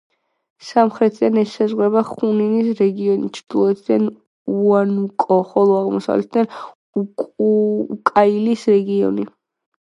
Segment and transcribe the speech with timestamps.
[0.67, 4.07] სამხრეთიდან ესაზღვრება ხუნინის რეგიონი, ჩრდილოეთიდან
[4.55, 6.49] უანუკო, ხოლო აღმოსავლეთიდან
[7.51, 9.29] უკაიალის რეგიონი.